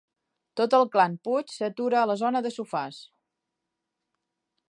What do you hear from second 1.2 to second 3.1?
Puig s'atura a la zona de sofàs.